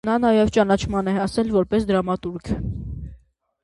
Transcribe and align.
Նա 0.07 0.13
նաև 0.21 0.47
ճանաչման 0.55 1.11
է 1.13 1.15
հասել 1.19 1.53
որպես 1.59 1.89
դրամատուրգ։ 1.93 2.55